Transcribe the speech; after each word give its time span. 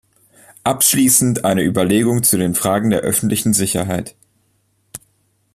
Abschließend 0.63 1.45
eine 1.45 1.61
Überlegung 1.61 2.23
zu 2.23 2.35
den 2.35 2.55
Fragen 2.55 2.89
der 2.89 3.01
öffentlichen 3.01 3.53
Sicherheit. 3.53 4.15